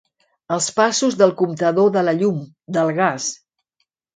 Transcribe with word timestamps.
Els 0.55 0.69
passos 0.77 1.17
del 1.19 1.35
comptador 1.43 1.93
de 1.99 2.05
la 2.09 2.17
llum, 2.23 2.41
del 2.79 2.93
gas. 3.05 3.29